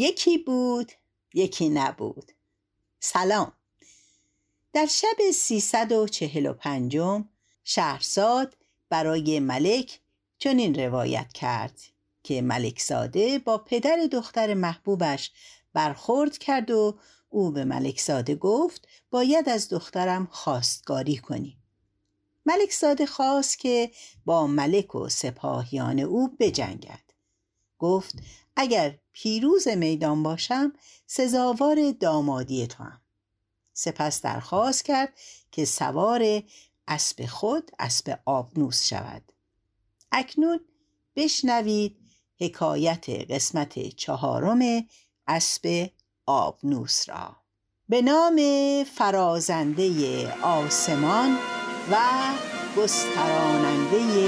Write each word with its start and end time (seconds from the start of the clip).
یکی 0.00 0.38
بود 0.38 0.92
یکی 1.34 1.68
نبود. 1.68 2.32
سلام. 3.00 3.52
در 4.72 4.86
شب 4.86 5.30
سیصد 5.34 5.92
و 5.92 6.08
چهل 6.08 6.46
و 6.46 6.52
پنجم 6.52 7.28
شهرزاد 7.64 8.56
برای 8.88 9.40
ملک 9.40 10.00
چنین 10.38 10.74
روایت 10.74 11.32
کرد 11.32 11.80
که 12.22 12.42
ملک 12.42 12.80
زاده 12.80 13.38
با 13.38 13.58
پدر 13.58 14.08
دختر 14.12 14.54
محبوبش 14.54 15.32
برخورد 15.72 16.38
کرد 16.38 16.70
و 16.70 16.98
او 17.28 17.50
به 17.50 17.64
ملک 17.64 18.00
زاده 18.00 18.34
گفت 18.34 18.88
باید 19.10 19.48
از 19.48 19.68
دخترم 19.68 20.28
خواستگاری 20.30 21.16
کنی. 21.16 21.58
ملک 22.46 22.72
زاده 22.72 23.06
خواست 23.06 23.58
که 23.58 23.90
با 24.24 24.46
ملک 24.46 24.94
و 24.94 25.08
سپاهیان 25.08 26.00
او 26.00 26.36
بجنگد. 26.40 27.07
گفت 27.78 28.18
اگر 28.56 28.98
پیروز 29.12 29.68
میدان 29.68 30.22
باشم 30.22 30.72
سزاوار 31.06 31.90
دامادی 32.00 32.66
تو 32.66 32.84
هم. 32.84 33.00
سپس 33.72 34.22
درخواست 34.22 34.84
کرد 34.84 35.18
که 35.52 35.64
سوار 35.64 36.42
اسب 36.88 37.26
خود 37.26 37.70
اسب 37.78 38.18
آبنوس 38.24 38.86
شود 38.86 39.32
اکنون 40.12 40.60
بشنوید 41.16 41.96
حکایت 42.40 43.08
قسمت 43.08 43.88
چهارم 43.88 44.86
اسب 45.26 45.90
آبنوس 46.26 47.08
را 47.08 47.36
به 47.88 48.02
نام 48.02 48.40
فرازنده 48.84 50.32
آسمان 50.42 51.38
و 51.90 51.96
گستراننده 52.76 54.27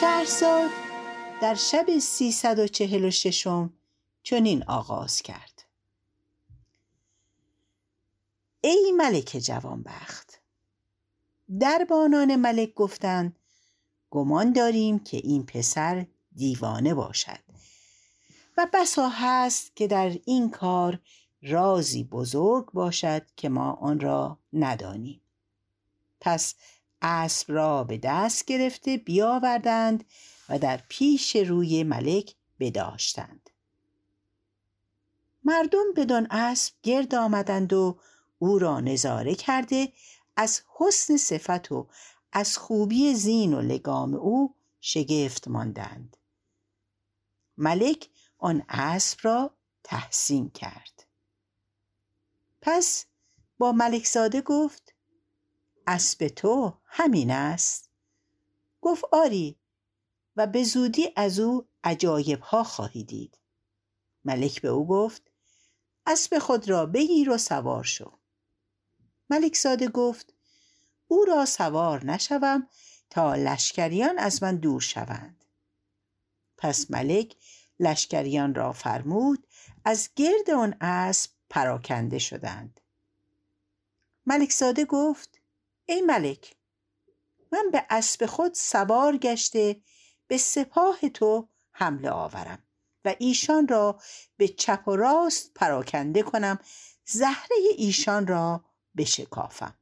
شهرزاد 0.00 0.70
در 1.42 1.54
شب 1.54 1.98
سیصد 1.98 2.58
و 2.58 2.66
چهل 2.66 3.04
و 3.04 3.10
ششم 3.10 3.72
چنین 4.22 4.62
آغاز 4.62 5.22
کرد. 5.22 5.64
ای 8.60 8.92
ملک 8.96 9.36
جوانبخت 9.44 10.40
دربانان 11.60 12.36
ملک 12.36 12.74
گفتند 12.74 13.38
گمان 14.10 14.52
داریم 14.52 14.98
که 14.98 15.16
این 15.16 15.46
پسر 15.46 16.06
دیوانه 16.32 16.94
باشد. 16.94 17.40
و 18.56 18.66
بسا 18.72 19.08
هست 19.08 19.76
که 19.76 19.86
در 19.86 20.18
این 20.24 20.50
کار 20.50 21.00
رازی 21.42 22.04
بزرگ 22.04 22.72
باشد 22.72 23.26
که 23.36 23.48
ما 23.48 23.72
آن 23.72 24.00
را 24.00 24.38
ندانیم. 24.52 25.20
پس 26.20 26.54
اسب 27.06 27.52
را 27.52 27.84
به 27.84 27.98
دست 27.98 28.44
گرفته 28.44 28.96
بیاوردند 28.96 30.04
و 30.48 30.58
در 30.58 30.80
پیش 30.88 31.36
روی 31.36 31.84
ملک 31.84 32.34
بداشتند. 32.60 33.50
مردم 35.44 35.84
بدان 35.96 36.26
اسب 36.30 36.74
گرد 36.82 37.14
آمدند 37.14 37.72
و 37.72 37.98
او 38.38 38.58
را 38.58 38.80
نظاره 38.80 39.34
کرده 39.34 39.92
از 40.36 40.62
حسن 40.78 41.16
صفت 41.16 41.72
و 41.72 41.88
از 42.32 42.58
خوبی 42.58 43.14
زین 43.14 43.54
و 43.54 43.60
لگام 43.60 44.14
او 44.14 44.54
شگفت 44.80 45.48
ماندند. 45.48 46.16
ملک 47.56 48.08
آن 48.38 48.62
اسب 48.68 49.18
را 49.22 49.54
تحسین 49.84 50.50
کرد. 50.50 51.06
پس 52.62 53.06
با 53.58 53.72
ملک 53.72 54.06
زاده 54.06 54.40
گفت 54.40 54.93
اسب 55.86 56.28
تو 56.28 56.78
همین 56.84 57.30
است. 57.30 57.90
گفت 58.80 59.04
آری 59.12 59.58
و 60.36 60.46
به 60.46 60.64
زودی 60.64 61.12
از 61.16 61.38
او 61.38 61.68
عجایب 61.84 62.40
ها 62.40 62.64
خواهی 62.64 63.04
دید. 63.04 63.38
ملک 64.24 64.60
به 64.60 64.68
او 64.68 64.86
گفت 64.86 65.22
اسب 66.06 66.38
خود 66.38 66.68
را 66.68 66.86
بگیر 66.86 67.30
و 67.30 67.38
سوار 67.38 67.84
شو. 67.84 68.18
ملک 69.30 69.56
زاده 69.56 69.88
گفت 69.88 70.34
او 71.08 71.24
را 71.24 71.46
سوار 71.46 72.04
نشوم 72.04 72.68
تا 73.10 73.34
لشکریان 73.34 74.18
از 74.18 74.42
من 74.42 74.56
دور 74.56 74.80
شوند. 74.80 75.44
پس 76.56 76.90
ملک 76.90 77.36
لشکریان 77.80 78.54
را 78.54 78.72
فرمود 78.72 79.46
از 79.84 80.08
گرد 80.16 80.50
آن 80.50 80.76
اسب 80.80 81.30
پراکنده 81.50 82.18
شدند. 82.18 82.80
ملک 84.26 84.52
زاده 84.52 84.84
گفت 84.84 85.40
ای 85.86 86.00
ملک 86.00 86.56
من 87.52 87.70
به 87.72 87.86
اسب 87.90 88.26
خود 88.26 88.54
سوار 88.54 89.16
گشته 89.16 89.80
به 90.26 90.38
سپاه 90.38 91.08
تو 91.08 91.48
حمله 91.72 92.10
آورم 92.10 92.62
و 93.04 93.14
ایشان 93.18 93.68
را 93.68 94.00
به 94.36 94.48
چپ 94.48 94.88
و 94.88 94.96
راست 94.96 95.54
پراکنده 95.54 96.22
کنم 96.22 96.58
زهره 97.04 97.56
ایشان 97.76 98.26
را 98.26 98.64
بشکافم. 98.96 99.74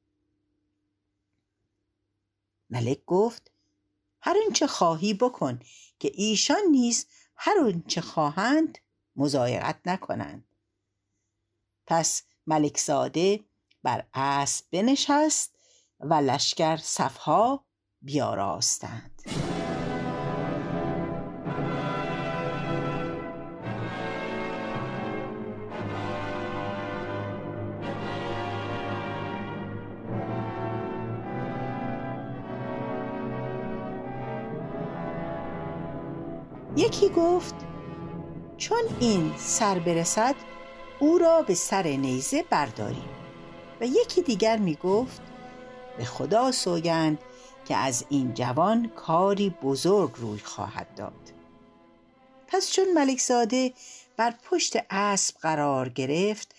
ملک 2.70 3.04
گفت 3.04 3.50
هر 4.20 4.36
چه 4.54 4.66
خواهی 4.66 5.14
بکن 5.14 5.60
که 5.98 6.12
ایشان 6.14 6.62
نیز 6.70 7.06
هر 7.36 7.54
چه 7.88 8.00
خواهند 8.00 8.78
مزایقت 9.16 9.80
نکنند. 9.86 10.44
پس 11.86 12.22
ملک 12.46 12.78
زاده 12.78 13.44
بر 13.82 14.06
اسب 14.14 14.64
بنشست 14.70 15.51
و 16.02 16.14
لشکر 16.14 16.76
صفها 16.76 17.64
بیاراستند. 18.02 19.22
یکی 36.76 37.08
گفت 37.08 37.54
چون 38.56 38.82
این 39.00 39.32
سر 39.36 39.78
برسد 39.78 40.34
او 41.00 41.18
را 41.18 41.42
به 41.42 41.54
سر 41.54 41.82
نیزه 41.82 42.44
برداریم. 42.50 43.08
و 43.80 43.84
یکی 43.84 44.22
دیگر 44.22 44.56
می 44.56 44.74
گفت 44.74 45.31
به 45.98 46.04
خدا 46.04 46.52
سوگند 46.52 47.18
که 47.64 47.76
از 47.76 48.04
این 48.08 48.34
جوان 48.34 48.88
کاری 48.88 49.50
بزرگ 49.50 50.12
روی 50.16 50.38
خواهد 50.38 50.94
داد. 50.94 51.32
پس 52.46 52.70
چون 52.72 52.92
ملک 52.94 53.20
زاده 53.20 53.72
بر 54.16 54.34
پشت 54.44 54.76
اسب 54.90 55.36
قرار 55.36 55.88
گرفت 55.88 56.54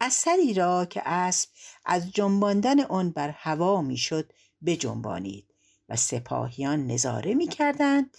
اثری 0.00 0.54
را 0.54 0.84
که 0.84 1.02
اسب 1.04 1.48
از 1.84 2.10
جنباندن 2.10 2.80
آن 2.80 3.10
بر 3.10 3.28
هوا 3.28 3.82
می‌شد 3.82 4.32
بجنبانید 4.66 5.54
و 5.88 5.96
سپاهیان 5.96 6.86
نظاره 6.86 7.34
می‌کردند 7.34 8.16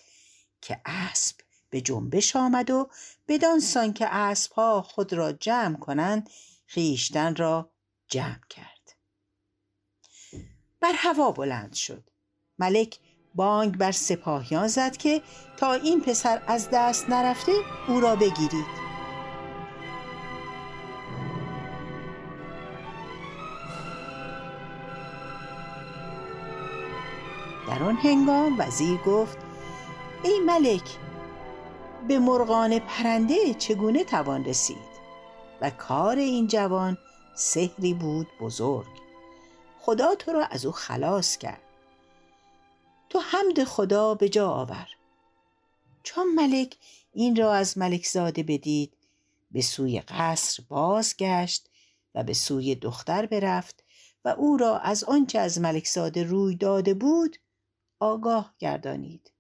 که 0.62 0.82
اسب 0.86 1.36
به 1.70 1.82
جنبش 1.82 2.36
آمد 2.36 2.70
و 2.70 2.90
بدان 3.28 3.60
سان 3.60 3.94
که 3.94 4.08
اسبها 4.08 4.82
خود 4.82 5.14
را 5.14 5.32
جمع 5.32 5.78
کنند 5.78 6.30
خیشتن 6.66 7.36
را 7.36 7.70
جمع 8.08 8.48
کرد. 8.50 8.79
بر 10.82 10.94
هوا 10.96 11.32
بلند 11.32 11.74
شد. 11.74 12.04
ملک 12.60 13.00
بانگ 13.36 13.78
بر 13.78 13.92
سپاهیان 13.92 14.68
زد 14.68 14.98
که 14.98 15.22
تا 15.58 15.74
این 15.74 16.02
پسر 16.02 16.42
از 16.48 16.70
دست 16.74 17.10
نرفته 17.10 17.52
او 17.88 18.00
را 18.00 18.16
بگیرید. 18.16 18.80
در 27.68 27.84
آن 27.84 27.96
هنگام 27.96 28.56
وزیر 28.60 28.98
گفت 28.98 29.38
ای 30.24 30.40
ملک 30.40 30.98
به 32.08 32.20
مرغان 32.20 32.80
پرنده 32.80 33.54
چگونه 33.54 34.04
توان 34.04 34.46
رسید؟ 34.46 34.90
و 35.62 35.70
کار 35.70 36.16
این 36.16 36.48
جوان 36.48 36.98
سحری 37.36 37.94
بود 37.94 38.28
بزرگ. 38.42 38.99
خدا 39.90 40.16
تو 40.16 40.32
را 40.32 40.46
از 40.46 40.66
او 40.66 40.72
خلاص 40.72 41.38
کرد. 41.38 41.62
تو 43.10 43.20
حمد 43.20 43.64
خدا 43.64 44.16
به 44.16 44.30
جا 44.30 44.52
آور. 44.52 44.88
چون 46.04 46.36
ملک 46.36 46.78
این 47.14 47.36
را 47.36 47.54
از 47.54 47.78
ملک 47.78 48.06
زاده 48.06 48.44
بدید 48.44 48.94
به 49.52 49.62
سوی 49.62 50.00
قصر 50.00 50.64
بازگشت 50.70 51.70
و 52.16 52.24
به 52.24 52.34
سوی 52.34 52.76
دختر 52.76 53.26
برفت 53.26 53.84
و 54.26 54.30
او 54.30 54.58
را 54.58 54.80
از 54.80 55.04
آنچه 55.04 55.40
از 55.40 55.60
ملک 55.60 55.88
زاده 55.88 56.24
روی 56.24 56.56
داده 56.56 56.94
بود 56.94 57.38
آگاه 58.00 58.54
گردانید. 58.60 59.32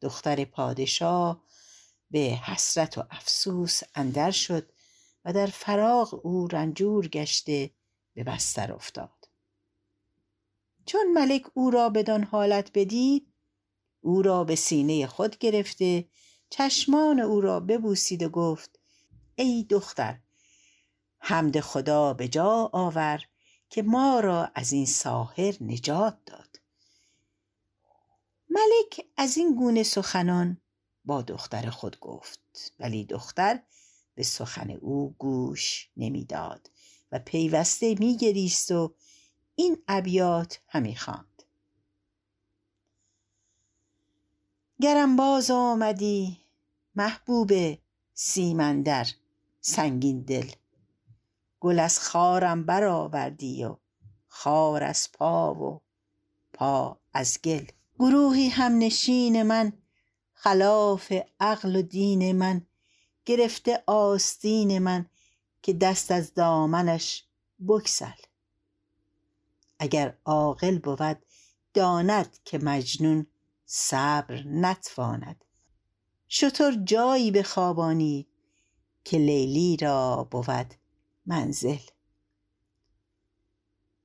دختر 0.00 0.44
پادشاه 0.44 1.42
به 2.10 2.18
حسرت 2.18 2.98
و 2.98 3.04
افسوس 3.10 3.80
اندر 3.94 4.30
شد 4.30 4.72
و 5.24 5.32
در 5.32 5.46
فراغ 5.46 6.26
او 6.26 6.48
رنجور 6.48 7.08
گشته 7.08 7.70
به 8.14 8.24
بستر 8.24 8.72
افتاد. 8.72 9.28
چون 10.86 11.12
ملک 11.12 11.46
او 11.54 11.70
را 11.70 11.90
بدان 11.90 12.22
حالت 12.22 12.70
بدید 12.74 13.32
او 14.00 14.22
را 14.22 14.44
به 14.44 14.56
سینه 14.56 15.06
خود 15.06 15.38
گرفته 15.38 16.08
چشمان 16.50 17.20
او 17.20 17.40
را 17.40 17.60
ببوسید 17.60 18.22
و 18.22 18.28
گفت 18.28 18.78
ای 19.34 19.66
دختر 19.70 20.18
حمد 21.18 21.60
خدا 21.60 22.14
به 22.14 22.28
جا 22.28 22.70
آور 22.72 23.22
که 23.70 23.82
ما 23.82 24.20
را 24.20 24.50
از 24.54 24.72
این 24.72 24.86
ساحر 24.86 25.54
نجات 25.60 26.18
داد. 26.26 26.60
ملک 28.50 29.06
از 29.16 29.36
این 29.36 29.54
گونه 29.54 29.82
سخنان 29.82 30.60
با 31.04 31.22
دختر 31.22 31.70
خود 31.70 32.00
گفت 32.00 32.72
ولی 32.78 33.04
دختر 33.04 33.62
به 34.14 34.22
سخن 34.22 34.70
او 34.70 35.14
گوش 35.18 35.90
نمی‌داد. 35.96 36.70
و 37.12 37.18
پیوسته 37.18 37.94
میگریست 37.98 38.70
و 38.70 38.94
این 39.54 39.78
ابیات 39.88 40.60
همی 40.68 40.96
خواند. 40.96 41.42
گرم 44.80 45.16
باز 45.16 45.50
آمدی 45.50 46.38
محبوب 46.94 47.52
سیمندر 48.14 49.08
سنگین 49.60 50.22
دل. 50.22 50.50
گل 51.60 51.78
از 51.78 51.98
خارم 52.00 52.66
برآوردی 52.66 53.64
و 53.64 53.76
خار 54.28 54.84
از 54.84 55.08
پا 55.12 55.54
و 55.54 55.80
پا 56.52 56.98
از 57.12 57.38
گل. 57.44 57.64
گروهی 57.98 58.48
همنشین 58.48 59.42
من 59.42 59.72
خلاف 60.32 61.12
عقل 61.40 61.76
و 61.76 61.82
دین 61.82 62.32
من 62.32 62.66
گرفته 63.24 63.82
آستین 63.86 64.78
من 64.78 65.06
که 65.62 65.72
دست 65.72 66.10
از 66.10 66.34
دامنش 66.34 67.24
بگسل. 67.68 68.22
اگر 69.78 70.16
عاقل 70.24 70.78
بود 70.78 71.22
داند 71.74 72.38
که 72.44 72.58
مجنون 72.58 73.26
صبر 73.66 74.42
نتواند. 74.46 75.44
شتر 76.28 76.78
جایی 76.84 77.30
بخوابانید 77.30 78.28
که 79.04 79.18
لیلی 79.18 79.76
را 79.76 80.28
بود 80.30 80.74
منزل. 81.26 81.78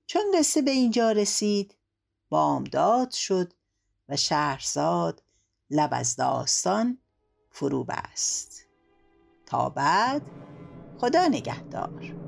چون 0.05 0.21
قصه 0.35 0.61
به 0.61 0.71
اینجا 0.71 1.11
رسید 1.11 1.75
بامداد 2.29 3.11
شد 3.11 3.53
و 4.09 4.15
شهرزاد 4.15 5.23
لب 5.69 5.89
از 5.93 6.15
داستان 6.15 6.97
فرو 7.51 7.83
بست. 7.83 8.65
تا 9.45 9.69
بعد 9.69 10.21
خدا 10.97 11.27
نگهدار. 11.27 12.26